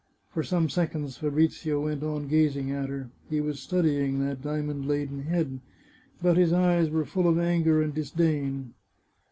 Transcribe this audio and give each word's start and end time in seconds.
For 0.31 0.41
some 0.41 0.67
seconds 0.67 1.17
Fabrizio 1.17 1.81
went 1.83 2.01
on 2.01 2.27
gaz 2.27 2.57
ing 2.57 2.71
at 2.71 2.89
her. 2.89 3.11
He 3.29 3.39
was 3.39 3.59
studying 3.59 4.17
that 4.21 4.41
diamond 4.41 4.87
laden 4.87 5.21
head. 5.25 5.59
But 6.23 6.37
his 6.37 6.51
eyes 6.51 6.89
were 6.89 7.05
full 7.05 7.27
of 7.27 7.37
anger 7.37 7.83
and 7.83 7.93
disdain. 7.93 8.73